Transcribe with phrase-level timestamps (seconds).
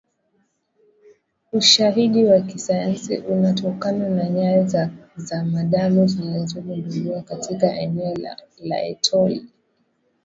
[1.53, 9.45] Ushahidi wa kisayansi unatokana na nyayo za zamadamu zilizogunduliwa katika eneo la Laetoli